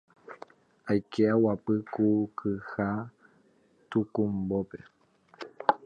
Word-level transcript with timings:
aike 0.91 1.21
aguapy 1.33 1.75
ku 1.93 2.07
kyha 2.37 2.89
tukumbópe 3.89 4.79